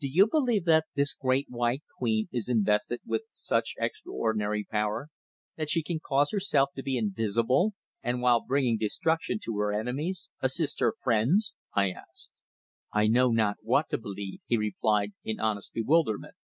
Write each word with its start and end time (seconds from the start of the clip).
"Do 0.00 0.08
you 0.08 0.26
believe 0.26 0.64
that 0.64 0.86
this 0.94 1.12
Great 1.12 1.48
White 1.50 1.82
Queen 1.98 2.30
is 2.32 2.48
invested 2.48 3.02
with 3.04 3.24
such 3.34 3.74
extraordinary 3.78 4.64
power 4.64 5.08
that 5.58 5.68
she 5.68 5.82
can 5.82 6.00
cause 6.00 6.30
herself 6.30 6.70
to 6.76 6.82
be 6.82 6.96
invisible, 6.96 7.74
and 8.02 8.22
while 8.22 8.40
bringing 8.40 8.78
destruction 8.78 9.38
to 9.40 9.58
her 9.58 9.70
enemies, 9.74 10.30
assist 10.40 10.80
her 10.80 10.94
friends?" 10.98 11.52
I 11.74 11.90
asked. 11.90 12.30
"I 12.94 13.06
know 13.06 13.32
not 13.32 13.58
what 13.60 13.90
to 13.90 13.98
believe," 13.98 14.40
he 14.46 14.56
replied 14.56 15.12
in 15.24 15.38
honest 15.38 15.74
bewilderment. 15.74 16.36